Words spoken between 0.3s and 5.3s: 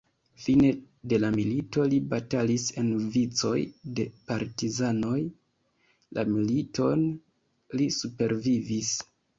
Fine de la milito li batalis en vicoj de partizanoj..